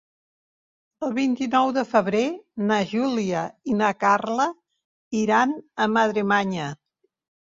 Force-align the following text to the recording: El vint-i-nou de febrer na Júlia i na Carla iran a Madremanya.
El 1.07 1.11
vint-i-nou 1.17 1.73
de 1.75 1.81
febrer 1.89 2.21
na 2.71 2.79
Júlia 2.93 3.43
i 3.73 3.77
na 3.81 3.89
Carla 4.05 4.47
iran 5.19 5.53
a 5.85 5.89
Madremanya. 5.99 6.71